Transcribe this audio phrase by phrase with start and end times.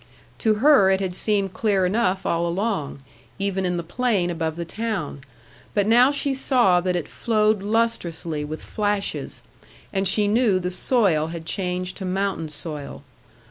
[0.39, 3.03] To her it had seemed clear enough all along,
[3.37, 5.21] even in the plain above the town.
[5.75, 9.43] But now she saw that it flowed lustrously with flashes;
[9.93, 13.03] and she knew the soil had changed to mountain soil.